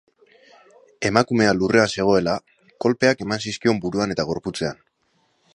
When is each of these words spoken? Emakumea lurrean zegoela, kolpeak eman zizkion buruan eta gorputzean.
Emakumea 1.09 1.51
lurrean 1.59 1.91
zegoela, 1.97 2.35
kolpeak 2.87 3.23
eman 3.27 3.47
zizkion 3.49 3.85
buruan 3.85 4.17
eta 4.19 4.29
gorputzean. 4.33 4.85